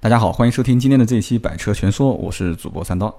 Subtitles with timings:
[0.00, 3.12] 大家好，欢迎收听今天的这一期《百车全说》，我是主播三刀。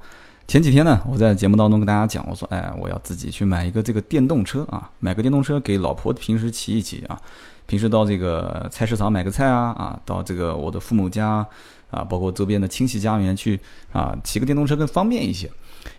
[0.48, 7.20] 前几天呢，我在节目当中跟大家讲，我说，哎，我要自己去买一个这个电动车啊，买个电动车给老婆平时骑一骑啊，
[7.66, 11.46] 平时到这个菜市场买个菜啊，啊，到这个我的父母家
[11.90, 13.60] 啊，包括周边的亲戚家里面去
[13.92, 15.50] 啊，骑个电动车更方便一些。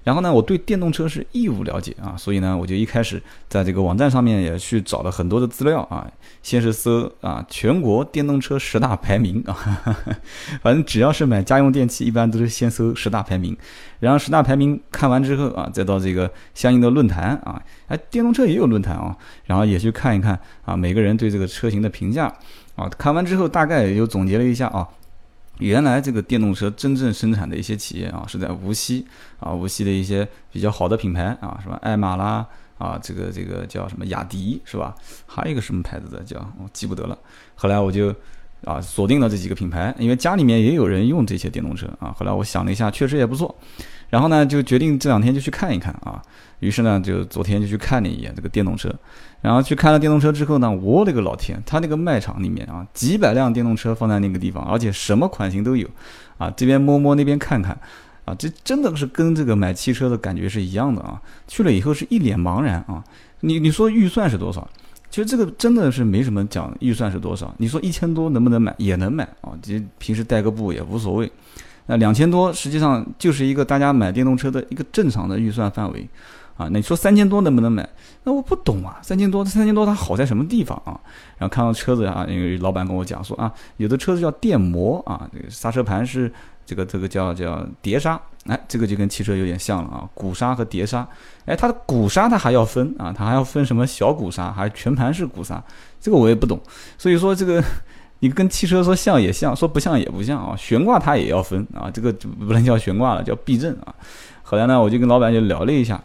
[0.05, 6.06] 然后呢，我对电动车是义务了解啊，所以呢，我就一开始在这个网站上面也去找了很多的资料啊，
[6.42, 9.56] 先是搜啊全国电动车十大排名啊，
[10.62, 13.57] 反正只要是买家用电器，一般都是先搜十大排名，
[14.01, 22.27] 然后十大排名看完之后啊，再到这个相应的论坛啊，哎，电动车也有论坛啊，然后也去看一看啊，每个人对这个车型的评价
[22.77, 24.87] 啊，看完之后大概也就总结了一下啊。
[25.60, 29.06] 原来这个电动车真正生产的一些企业啊，是在无锡
[29.38, 32.46] 啊，无锡的一些比较好的品牌啊，什么爱玛啦
[32.78, 34.95] 啊，这个这个叫什么雅迪是吧？
[35.27, 37.16] 还有一个什么牌子的叫我记不得了。
[37.54, 38.15] 后来我就
[38.64, 42.14] 啊锁定了这几个品牌，因为家里面也有人用这些电动车啊。
[42.16, 43.55] 后来我想了一下，确实也不错。
[44.09, 46.21] 然后呢，就决定这两天就去看一看啊。
[46.59, 48.93] 于是呢，就昨天就去看了一眼这个电动车。
[49.40, 55.88] 然后去看了电动车之后呢，我勒个老天，他那个卖场里面啊，几百辆电动车放在那个地方，而且什么款型都有，
[56.37, 57.79] 啊，这边摸摸那边看看，
[58.26, 61.23] 啊，这真的是跟这个买汽车的感觉是一样的啊。
[61.48, 63.02] 去了以后是一脸茫然啊。
[63.40, 64.69] 你你说预算是多少？
[65.11, 67.53] 其实这个真的是没什么讲预算是多少。
[67.59, 68.75] 你说一千多能不能买？
[68.78, 71.31] 也能买啊，其实平时代个步也无所谓。
[71.87, 76.09] 那两千多实际上就是一个大家买电动车的一个正常的预算范围。
[76.56, 77.88] 啊，那你说三千多能不能买？
[78.25, 80.93] 那我不懂啊，三千多，三千多它好在什么地方啊？
[81.38, 86.31] 然后看到车子啊，因为老板跟我讲说啊，有的车子叫电摩啊，这个刹车盘是
[86.71, 88.16] 这个这个叫叫碟刹，
[88.47, 91.04] 哎，这个就跟汽车有点像了啊，鼓刹和碟刹，
[91.47, 95.60] 哎，它的鼓刹它还要分啊，它还要分什么小鼓刹还全盘式鼓刹？
[96.00, 96.60] 这个我也不懂，
[96.97, 97.60] 所以说这个
[98.21, 103.93] 你跟汽车说像也像，说不像也不像啊，悬挂它也要分啊，这个不能叫悬挂了，叫避震啊。
[104.44, 106.00] 后来呢，我就跟老板就聊了一下。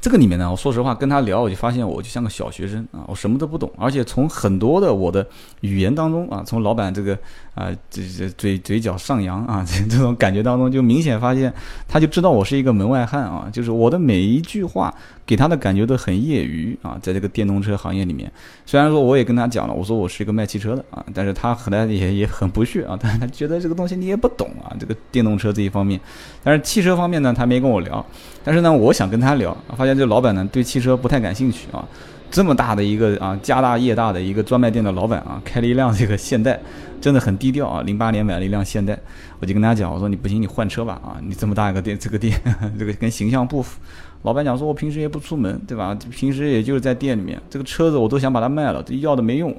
[0.00, 5.26] 这个里面呢，我说实话跟他聊，我就发现我就像个小学生啊，我什么都不懂，而且从很多的我的
[5.60, 7.12] 语言当中啊，从老板这个
[7.54, 11.52] 啊这这嘴嘴角上扬啊 这种感觉当中，就明显发现
[11.86, 14.94] 他就知道我是一个门外汉啊，就是我的每一句话
[15.26, 18.32] 给他的感觉都很业余啊，在这个电动车行业里面，
[18.64, 26.00] 虽然说我也跟他讲了，我说我是一个卖汽车的啊，但是他后来也也很不屑啊， 但是他觉得这个东西你也不懂啊，这个电动车这一方面，
[26.42, 28.02] 但是汽车方面呢，他没跟我聊，
[28.42, 29.89] 但是呢，我想跟他聊，发现。
[29.96, 31.86] 这老板呢对汽车不太感兴趣啊，
[32.30, 36.58] 这么大的一个啊家大业大的一个专卖店的老板啊，开了一辆这个现代，
[37.00, 37.82] 真的很低调啊。
[37.82, 38.98] 零八年买了一辆现代，
[39.40, 42.40] 我就跟他讲，我说你不行，你换车吧啊，你这么大一个店，这个店
[42.78, 43.80] 这个跟形象不符。
[44.22, 45.96] 老板讲说，我平时也不出门，对吧？
[46.10, 49.54] 平时也就是在店里面，这个车子我都想把它卖了，这要的没用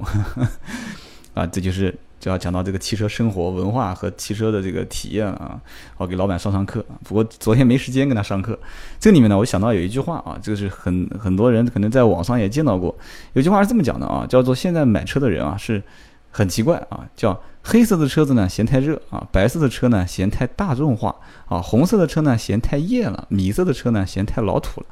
[1.34, 1.94] 啊，这就是。
[2.22, 5.60] 就要讲到这个汽车生活文化和汽车的这个体验了啊，
[5.96, 6.84] 我给老板上上课。
[7.02, 8.56] 不过昨天没时间跟他上课。
[9.00, 12.96] 这里面呢，我想到有一句话啊，这个是很很多人可能在网上也见到过。
[13.32, 15.82] 有句话是这么讲的啊，叫做现在买车的人啊是
[16.30, 21.16] 很奇怪啊，叫黑色的车子呢嫌太热啊，白色的车呢嫌太大众化
[21.48, 24.86] 啊，红色的车呢嫌太艳了，米色的车呢嫌太老土了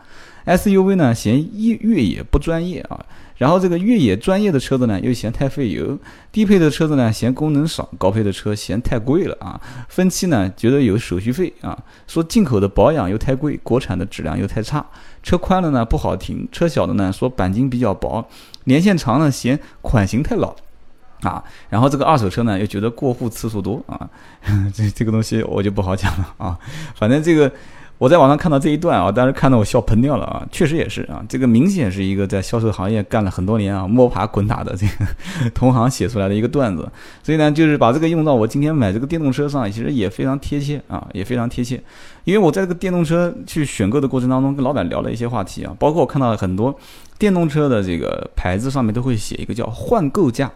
[0.46, 3.04] ，SUV 呢嫌越越野不专业啊。
[3.36, 5.96] 然后这个越野专业的车子呢，又嫌太费油；
[6.30, 9.58] 低配的车子呢，嫌功能少；高配的车嫌太贵了啊！
[9.88, 11.74] 分期呢，觉得有手续费啊；
[12.06, 14.84] 说进口的保养又太贵，国产的质量又太差；
[15.22, 18.22] 车宽了呢不好停，车小的呢说钣金比较薄；
[18.64, 20.54] 年限长呢嫌款型太老，
[21.22, 21.42] 啊！
[21.70, 24.06] 然后这个二手车呢又觉得过户次数多啊！
[24.74, 26.58] 这这个东西我就不好讲了啊，
[26.94, 27.50] 反正这个。
[28.00, 30.42] 我在网上看到这一段啊，当时看到我笑喷掉了啊！
[30.50, 35.04] 确实也是啊，这个明显是一个在销售行业干了很多年啊，摸爬滚打的这个
[35.52, 36.90] 同行写出来的一个段子。
[37.22, 41.78] 所以呢，就是把这个用到我今天买这个电动车上，其实也非常贴切啊，也非常贴切。
[42.24, 46.74] 因为我在这个电动车去选购的过程当中，跟老板聊了一些话题啊，包括我看到很多
[47.18, 50.50] 电动车的这个牌子上面都会写一个叫换购价。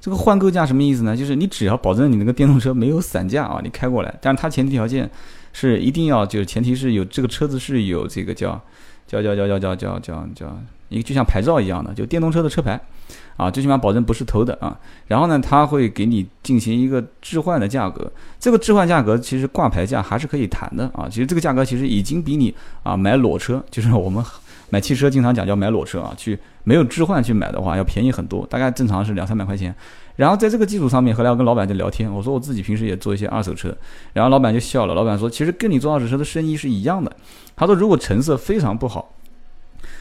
[0.00, 1.16] 这个换购价什么意思呢？
[1.16, 5.08] 就是你只要保证你那个电动车没有散架啊，你开过来，但是它前提条件。
[5.52, 8.60] 是一定要，就是前提是有这个车子是有这个叫
[9.06, 10.58] 叫叫叫叫叫叫叫叫
[10.88, 12.78] 一个就像牌照一样的，就电动车的车牌
[13.36, 14.78] 啊，最起码保证不是偷的啊。
[15.06, 21.08] 然后呢，他会给你进行一个置换的价格，这个置换价格其实挂牌价还是可以谈的啊。
[21.08, 24.22] 其实这个价格其实已经比你啊买裸车，就是我们
[24.72, 29.74] 买汽车经常讲叫买裸车啊，去没有置换去买的话要便宜很多，大概正常是两三百块钱。
[30.16, 33.76] 然后在这个基础上面，后来我跟老板就聊天，我说我自己平时也做一些二手车，
[34.14, 34.94] 然后老板就笑了。
[34.94, 37.14] 老板说，其实跟你做二手车的生意是一样的。
[37.54, 39.14] 他说，如果成色非常不好，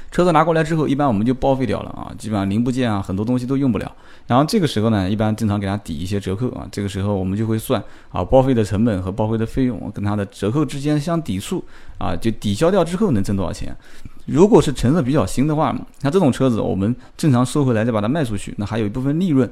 [0.10, 3.94] 车子拿过来之后，一般我们就报废掉了啊，基本上零部件啊很多东西都用不了。
[4.28, 11.62] 然后这个时候呢，一般正常给他抵一些折扣啊，这个时候我们就会算啊报废的成本和报废的费用跟他的折扣之间相抵触
[11.98, 13.76] 啊，就抵消掉之后能挣多少钱。
[14.32, 19.50] 如果是成色比较新的话，那这种车子我们正常收回来再把它卖出去，那还有一部分利润。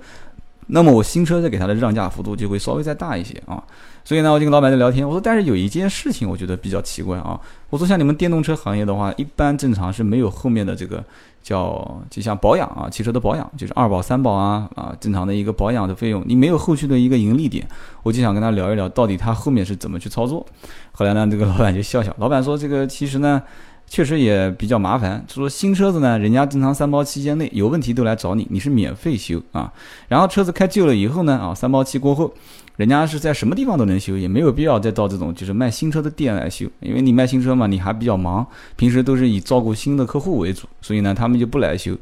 [0.72, 3.62] 那么我新车再给它的让价幅度就会稍微再大一些啊。
[4.06, 7.40] 所以呢，我就跟老板在聊天，我说，但是有一件事情我觉得比较奇怪啊。
[7.70, 11.04] 我说，像你们电动车行业的话，一般正常是没有后面的这个
[11.42, 17.68] 叫就像保养啊，汽车的保养就是二保三保啊啊，正常的一个保养的费用，你没有后续的一个盈利点。
[18.04, 20.46] 我就想跟他聊一聊，到底他后面是怎么去操作。
[20.92, 23.42] 后来呢，这个老板就笑笑，老板说，这个其实呢。
[23.90, 29.74] 确实也比较麻烦，就说新车子呢，人家正常三包期间内有问题都来找你，你是免费修啊。
[30.08, 32.32] 然后车子开旧了以后呢，啊，三包期过后，
[32.78, 38.46] 人家是在什么地方都能修，也没有必要再到这种就是卖新车的店来修，因为你卖新车嘛，你还比较忙，
[38.76, 41.98] 平时都是以照顾新的客户为主，所以呢，他们就不来修。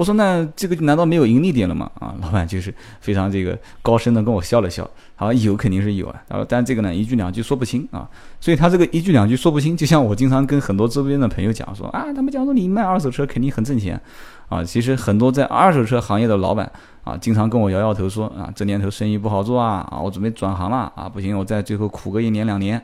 [0.00, 1.90] 我说那这个难道没有盈利点了吗？
[2.00, 8.08] 啊， 老板就是非常这个高深的跟我笑了笑，他说有肯定是有啊，然后但这个呢一句两句说不清啊，
[8.40, 14.00] 所以他这个一句两句说不清，就像我经常跟很多周边的朋友讲说啊，他们讲说你卖二手车肯定很挣钱
[14.48, 16.72] 啊，其实很多在二手车行业的老板
[17.04, 22.82] 啊，经常跟我摇摇头说啊，这年头生意不好做啊，啊我准备转行了啊，不行我再最后苦个一年两年，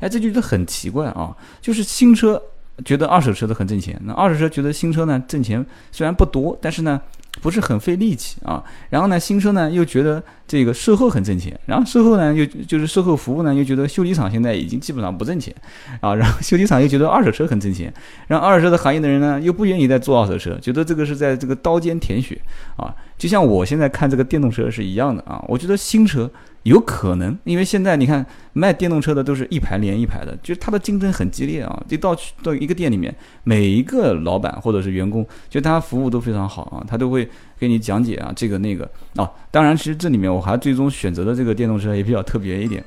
[0.00, 2.42] 哎这句就很奇怪啊，就是新车。
[2.84, 7.00] 觉得二手车的很挣钱，那二手车觉得新车呢挣钱虽然不多，但是呢
[7.42, 8.62] 不是很费力气啊。
[8.90, 15.54] 然后呢新车呢又觉得这个售后很挣钱，然后售后呢又就是售后服务呢又觉得修理厂现在已经基本上不挣钱
[16.00, 16.14] 啊。
[16.16, 17.92] 然后修理厂又觉得二手车很挣钱，
[18.26, 22.40] 然后二手车的行业的人呢又不愿意再做二手车，觉得这个是在这个刀尖舔血
[22.76, 22.94] 啊。
[23.18, 26.30] 就像我现在看这个电动车是一样的啊，我觉得新车。
[26.64, 31.82] 有可能，因为现在你看卖电动车的都是一排连一排的，就是它的竞争很激烈啊。
[31.88, 37.26] 就到去到一个店里面，每一个老板或者是员工，就他服务都非常好啊，他都会
[37.58, 38.84] 给你讲解啊，这个那个
[39.14, 39.30] 啊。
[39.50, 42.84] 当然，其实这里面我还最终选择的这个电动车也比较特别一点，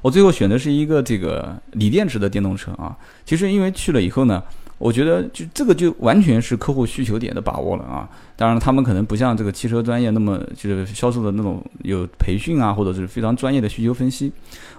[0.00, 2.96] 我最后选的是一个这个锂电池的电动车啊。
[3.24, 4.42] 其实因为去了以后呢。
[4.82, 8.08] 我觉得就这个就完全是客户需求点的把握了啊！
[8.34, 14.32] 当然，他们可能不像这个汽车专业那么就是销售的那种有培训啊，或者是非常专业的需求分析。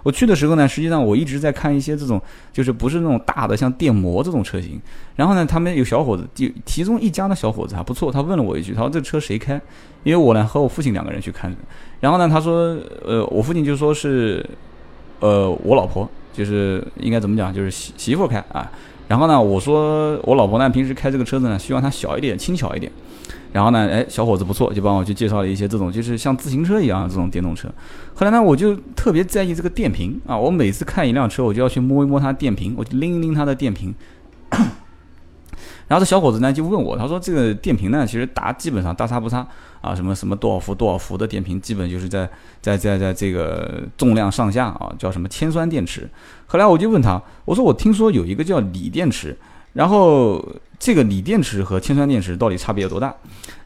[0.03, 2.21] 我去的时候呢，实际上我一直在看一些这种
[2.51, 4.77] 就是不是那种大的像电摩这种车型。
[5.15, 9.53] 然后呢，他们有小伙子，就其中一家的小伙子还不错，他问了我一句，他说这车谁开？
[10.03, 11.55] 因为我呢和我父亲两个人去看。
[12.01, 14.45] 然后呢，他说，呃，我父亲就说是，
[15.21, 18.69] 呃，我老婆就是应该怎么讲，就是媳媳妇开啊。
[19.07, 22.91] 然后呢，我说我老婆呢，平时开这个车子呢，希望它小一点、轻巧一点。
[23.51, 27.67] 然后呢，哎，小伙子不错，就帮我去介绍了一些这种，就是像自行车一样的这种电动车。
[28.15, 33.93] 后来呢，我就特别在意这个电瓶啊，我每次看一辆车，我就要去摸一摸它电瓶，我就拎一拎它的电瓶。
[35.87, 39.45] 然后这小伙子呢就问我，他说这个电瓶呢，其实大基本上大差不差
[39.81, 42.29] 啊，什么什么多少伏多少伏的电瓶，基本就是在
[42.61, 46.09] 在在在这个重量上下啊，叫什么铅酸电池。
[46.45, 49.37] 后来我就问他，我说我听说有一个叫锂电池，
[49.73, 50.43] 然后
[50.79, 53.13] 这个锂电池和铅酸电池到底差别有多大？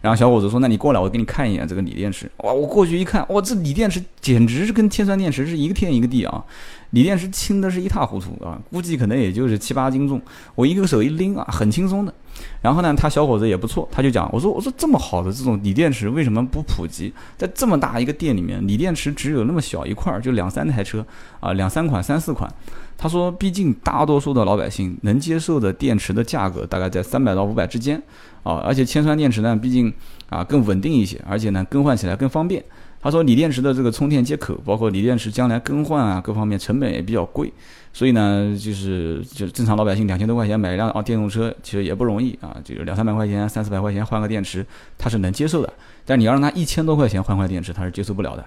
[0.01, 2.31] 然后小伙子说，那你过来，我给你看一眼这个锂电池。
[2.37, 6.43] 哇，我过去一看，哇，这锂电池简直是跟铅酸电池是一个天一个地啊！
[6.91, 10.21] 锂电池轻的是一塌糊涂啊，估计可能也就是七八斤重，
[10.55, 12.13] 我一个手一拎啊，很轻松的。
[12.61, 17.13] 然后呢，他小伙子也不错，他就讲，我说我说这么好的这种锂电池为什么不普及？
[17.37, 21.05] 在这么大一个店里面，锂电池只有那么小一块儿，就两三台车
[21.39, 22.51] 啊，两三款、三四款。
[22.97, 28.01] 他说，毕竟大多数的老百姓能接受的电池的价格大概在三百到五百之间
[28.43, 29.93] 啊，而且铅酸电池呢，毕竟
[30.29, 32.63] 啊更稳定一些，而且呢更换起来更方便。
[32.99, 37.51] 他说，锂电池的这个充电接口，包括锂电池将来更换啊，各方面成本也比较贵，
[37.93, 44.65] 所以呢，就是就正常老百姓两千多块钱买一辆啊电动车，其实也不容易啊，就是两三百块钱、三四百块钱换个电池，
[44.97, 45.71] 他是能接受的。
[46.05, 48.43] 但你要让他一千多块钱换块电池，他是接受不了的。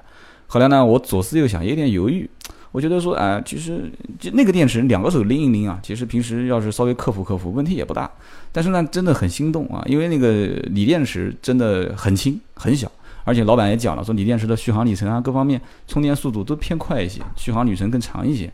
[0.49, 2.29] 后来呢，我左思右想，有点犹豫，
[2.73, 8.11] 我觉得说，哎，其实就那个电池两个手拎一拎啊，其实平时要是稍微克服克服，问题也不大。
[8.51, 12.91] 但是呢，真的很心动啊，因为那个锂电池真的很轻很小。
[13.25, 18.53] 而且老板也讲了，说锂电池的续航里程啊，各方面充电速度都偏快一些，续航里程更长一些。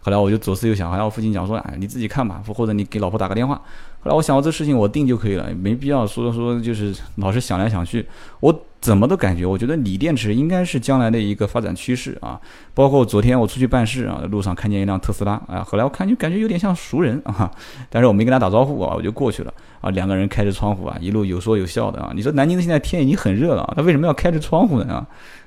[0.00, 3.60] 后来我就左思右想，还要父亲讲说，哎，你自己看吧，或者你给老婆打个电话。
[4.04, 8.06] 后来我想，我这事情我定就可以了，没必要说说就是老是想来想去。
[8.40, 12.38] 我怎么都感觉，我觉得锂电池应该是将来的一个发展趋势啊。
[12.74, 17.50] 包括昨天我出去办事啊，路上看见一辆特斯拉，啊，后来我看就感觉有点像熟人啊，
[17.88, 19.88] 但是我没跟他打招呼啊，我就过去了啊。
[19.92, 22.12] 两个人开着窗户啊，一路有说有笑的啊。
[22.14, 25.06] 你说南京的现在天已经很热了啊，他为什么要开着窗户呢啊？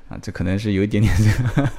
[0.09, 1.69] 啊，这可能是有一点点这个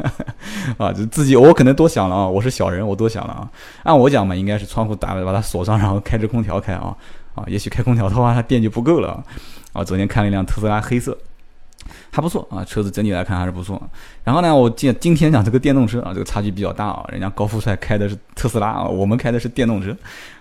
[0.84, 3.50] 啊，就自己我可能多想了啊，我是小人，我多想了啊。
[3.84, 6.96] 按我讲嘛，应该是窗户打了把它锁上，然后开着空调开啊。
[7.34, 9.24] 啊，也许开空调的话，它电就不够了
[9.72, 9.84] 啊。
[9.84, 11.16] 昨天看了一辆特斯拉黑色。
[12.10, 13.80] 还不错啊，车子整体来看还是不错。
[14.24, 17.06] 然后呢，我今今天讲这个电动车啊，这个差距比较大啊。
[17.10, 19.96] 人家高富帅开的是特斯拉啊，我们开的是电动车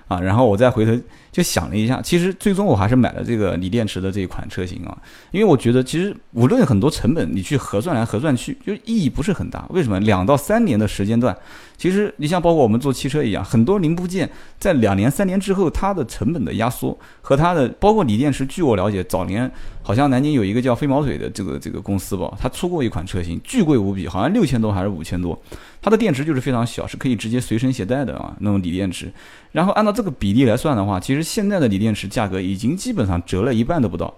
[0.08, 0.20] 啊。
[0.20, 0.92] 然后我再回头
[1.38, 4.98] 就想了一下，其实最终我还是买了这个锂电池的这一款车型啊，
[5.30, 9.64] 因为我觉得其实无论很多成本你去核算来核算去，就意义不是很大。
[9.70, 10.00] 为什么？
[10.00, 11.38] 两到三年的时间段。
[11.78, 14.28] 其实你像包括我们做汽车一样，很多零部件
[14.58, 19.50] 在两年、三年之后，它的成本的压缩和它的包括锂电池，据我了解，早年
[19.84, 25.40] 好像南京有一个叫飞毛腿的这个这个公司吧，它出过一款车型，巨贵无比，好像六千多还是五千多，
[25.80, 29.14] 它的电池就是非常小，是可以直接随身携带的啊，那种锂电池。
[29.52, 34.14] 然后按照这个比例来算的话，其实现在的锂电池价格已经基本上折了一半都不到。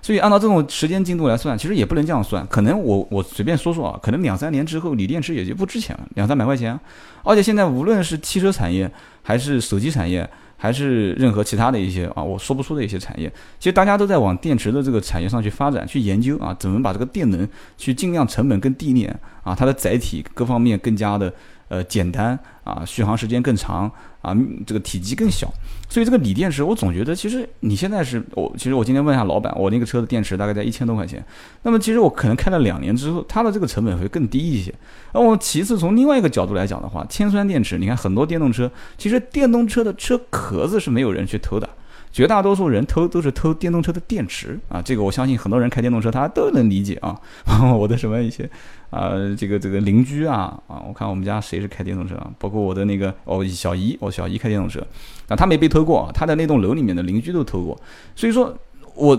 [0.00, 2.46] 所以按照这种时间进度来算，其实也不能这样算。
[2.46, 6.78] 可能我我随便说说啊，可能两三年之后锂电池也就不值钱了，两三百块钱。
[7.22, 8.90] 而且现在无论是汽车产业，
[9.22, 17.46] 还是手机产业，还是任何其他的一些啊，我说不出的一些产业，其实大家都在往电池的这个产业上去发展，去研究啊，怎么把这个电能
[17.76, 21.32] 去尽量成本更低廉啊，它的载体各方面更加的
[21.68, 23.90] 呃简单啊，续航时间更长。
[24.28, 25.52] 啊，这个体积更小，
[25.88, 31.24] 所以这个锂电池，我总觉得其实你现在是我，其实我今天问一下老板，我那个车的电池大概在一千多块钱，
[31.62, 34.74] 那么其实我可能开了两年之后，它的这个成本会更低一些。
[35.14, 41.68] 那我其次从另外一个角度来讲的话，铅酸电池，你看很多电动车，其实电动车的车壳子是没有人去偷的。
[42.10, 47.18] 绝大多数人偷都是偷电动车的电池啊，这个我相信很多人开电动车他都能理解啊。
[47.76, 48.48] 我的什么一些
[48.90, 52.30] 啊，这个这个邻居啊啊，我看我们家谁是开电动车啊？
[52.38, 54.80] 包括我的那个哦小姨，我小姨开电动车，
[55.28, 57.78] 啊，她没被偷过，她的那栋楼里面的邻居都偷过。
[58.16, 58.56] 所以说，
[58.94, 59.16] 我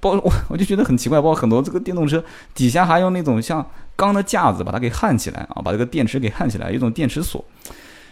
[0.00, 2.22] 包我我就觉得很奇怪，包括很多这个电动车
[2.54, 7.44] 底下还用那种像钢的架子把它给焊起来啊，把这个电池给焊起来，一种电池锁。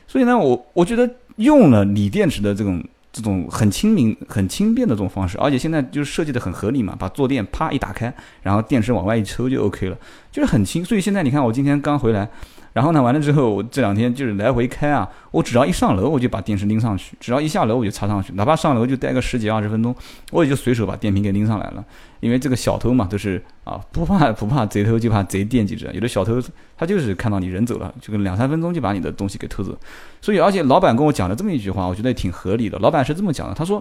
[0.06, 2.82] 所以呢，我我觉得用了锂电池的这种。
[3.14, 9.96] 这种很亲民、很轻便的这种方式，而且现在就是设计的很合理嘛，把坐垫啪一打开，然后电池往外一抽就 OK 了，
[10.32, 10.84] 就是很轻。
[10.84, 12.28] 所以现在你看，我今天刚回来。
[12.74, 18.32] 然后呢，完了之后，我这两天就是来回开啊，我只要一上楼，我就把电池拎上去；只要一下楼，我就插上去。
[18.32, 19.94] 哪怕上楼就待个十几二十分钟，
[20.32, 21.84] 我也就随手把电瓶给拎上来了。
[22.18, 25.92] 因为这个小偷嘛，都是啊，不怕 不怕贼偷，就怕贼惦记着。
[25.92, 26.42] 有的小偷
[26.76, 29.78] 他就是看到你人走了，就跟两三分钟就把你的东西给偷走。
[30.20, 32.76] 所以，而且老板跟我讲了这么一句话，我觉得也挺合理的。
[32.80, 33.80] 老板是这么讲的，他说：“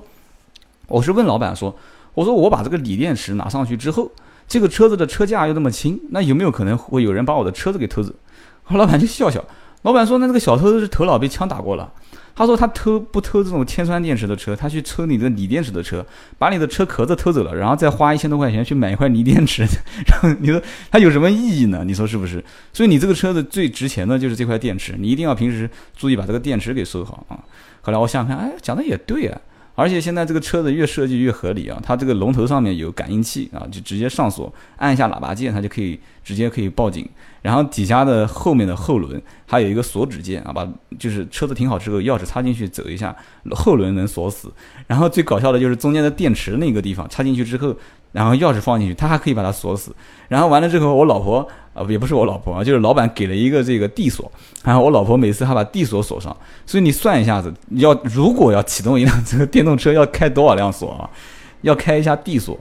[0.87, 1.75] 我是问老板说，
[2.13, 4.11] 我说我把这个锂电池拿上去之后，
[4.47, 8.13] 这个车子的车架又那么轻，那有没有可能会有人把我的车子给偷走？”
[8.69, 9.43] 老板就笑笑，
[9.83, 11.91] 老板说：“那这个小偷是头脑被枪打过了。”
[12.35, 14.55] 他说：“他偷不偷这种铅酸电池的车？
[14.55, 16.03] 他去偷你的锂电池的车，
[16.39, 19.63] 把你的车壳子偷走了，然后再花一千多块钱去买一块锂电池，
[20.07, 21.83] 然后你说他有什么意义呢？
[21.85, 22.43] 你说是不是？
[22.71, 27.37] 所以你这个车子最值钱的就是这块电池，你一定要平时注意把这个电池给收好啊。”
[27.81, 29.39] 后来我想想看，哎，讲的也对啊。
[29.75, 37.09] 而且现在这个车子越设计越合理啊，它这个龙头上面有感应器啊，就直接上锁，按一下喇叭键，它就可以直接可以报警。
[37.41, 40.67] 然后底下的后面的后轮还有一个锁止键啊，把
[40.99, 43.15] 就是车子停好之后，钥匙插进去走一下，
[43.51, 44.51] 后轮能锁死。
[44.87, 47.75] 然后最搞笑的就是中间的电池那个地方插进去之后，
[48.13, 49.93] 然后钥匙放进去，它还可以把它锁死。
[50.29, 54.31] 然后完了之后，我老婆啊，也不是我老婆啊，就是老板给了一个这个地锁，
[54.63, 56.33] 然后我老婆每次还把地锁锁上。
[56.65, 61.09] 所以你算一下子，要如果要启动一辆这个电动车，要开多少辆锁啊？
[61.63, 62.57] 要开一下地锁，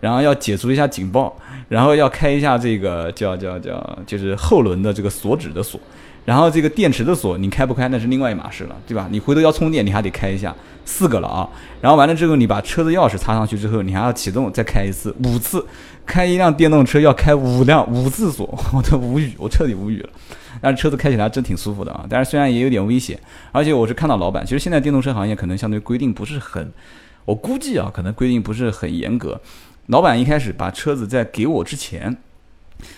[0.00, 1.36] 然后要解除一下警报，
[1.68, 5.78] 然后要开一下这个叫叫叫，就是后轮的这个锁止的锁。
[6.24, 9.08] 然后这个电池的锁你开不开那是另外一码事了，对吧？
[9.10, 10.54] 你回头要充电你还得开一下，
[10.84, 11.48] 四个了啊。
[11.80, 15.64] 然后完了之后你把车子钥匙插上去之后，你还要启动再开一次， 五次。
[16.06, 20.10] 开一辆电动车要开五辆五次锁，我都无语，我彻底无语了。
[20.60, 23.18] 但是车子开起来真挺舒服的啊，但是虽然也有点危险，
[23.52, 26.70] 而且我是看到老板，其实现在电动车行业可能相对规定不是很，
[27.24, 29.40] 我估计啊可能规定不是很严格。
[29.86, 32.16] 老板一开始把车子在给我之前。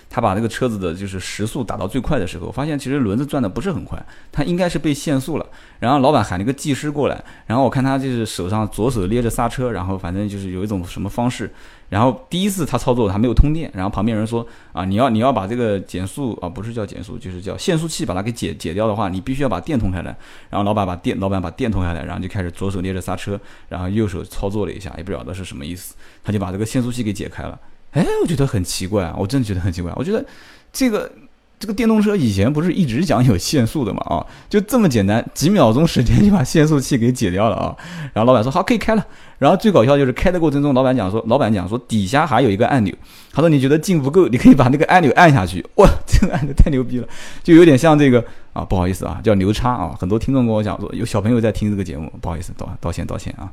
[0.08, 5.46] 他把那个车子的就是时速打到最快的时候，发现其实轮子转的不是很快，他应该是被限速了。
[5.78, 11.50] 然后老板喊了个技师过来，然后我看他就是手上左手捏着刹车，然后反正就是有一种什么方式。
[11.88, 20.16] 然后第一次他操作他没有通电，然后旁边人说啊，你要你要把这个减速啊，不是叫减速，就是叫限速器把它给解解掉的话，你必须要把电通开来。
[20.50, 23.38] 然后老板把电老板把电通开来，然后就开始左手捏着刹车，
[23.68, 27.56] 然后右手操作了一下，也不晓得是什么意思，他就把这个限速器给解开了。
[27.96, 29.16] 哎，我觉得很奇怪啊！
[29.18, 29.90] 我真的觉得很奇怪。
[29.96, 30.22] 我觉得
[30.70, 31.10] 这个
[31.58, 34.00] 这个电动车以前不是一直讲有限速的嘛？
[34.00, 37.74] 啊，就这么简单，几秒钟时间就把限速器给解掉了啊！
[38.12, 39.06] 然后老板说好可以开了。
[39.38, 42.94] 然后最搞笑就是开的过程中，老板讲说，老板讲说底下还有一个按钮，
[43.32, 45.64] 他说你觉得劲不够，你可以把那个按钮按下去。
[45.76, 47.08] 哇，这个按钮太牛逼了，
[47.42, 48.22] 就有点像这个
[48.52, 49.96] 啊，不好意思啊，叫牛叉啊。
[49.98, 53.50] 很多听众跟我讲说，有小朋友在听这个节目，不好意思，道道歉道歉啊。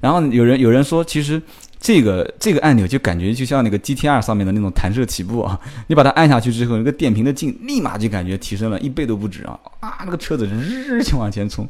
[0.00, 1.40] 然后有人有人说，其实。
[1.86, 11.64] 这个这个按钮就感觉就像那个 GTR 上面的那种弹射起步啊， 你把它按下去之后，那个电瓶的劲立马就感觉提升了一倍都不止啊啊，那个车子日就往前冲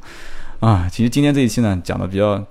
[0.61, 0.89] 啊。
[0.91, 2.43] 其实今天这一期呢讲的比较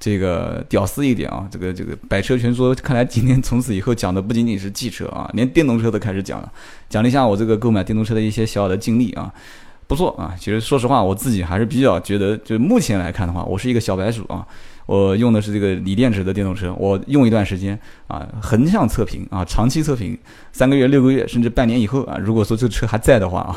[0.00, 6.52] 这个屌丝一点啊，这个这个百车全说，看来今天从此以后讲的不仅仅是汽车啊， 连电动车都开始讲了，
[6.88, 9.32] 讲了一下我这个购买电动车的一些小小的经历啊，
[9.86, 10.34] 不错啊。
[10.36, 14.44] 其实说实话，我自己还是比较觉得，就目前来看的话，我是一个小白鼠啊。
[14.86, 20.18] 我用的是这个锂电池的电动车，我用一段时间啊，横向测评啊，长期测评，
[20.52, 23.56] 三个月、六个月，甚至半年以后啊，如果说这车还在的话啊，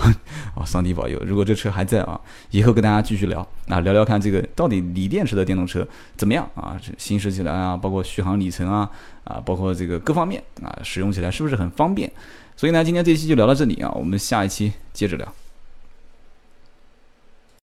[0.56, 2.20] 啊， 上帝保佑，如果这车还在啊，
[2.52, 8.90] 以后跟大家继续聊啊，聊聊看这个到底锂电池的电动车怎么样啊，行驶起来啊，包括续航里程啊，
[9.24, 12.12] 啊，包括这个各方面啊，使用起来是不是很方便？
[12.56, 15.45] 所以呢，今天这期就聊到这里啊，我们下一期接着聊。